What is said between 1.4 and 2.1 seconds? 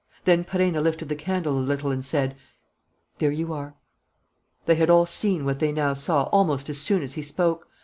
a little and